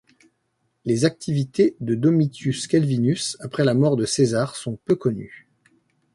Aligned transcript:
Les 0.83 1.05
activités 1.05 1.75
de 1.79 1.93
Domitius 1.93 2.65
Calvinus 2.65 3.37
après 3.39 3.63
la 3.63 3.75
mort 3.75 3.97
de 3.97 4.05
César 4.05 4.55
sont 4.55 4.75
peu 4.85 4.95
connues. 4.95 5.47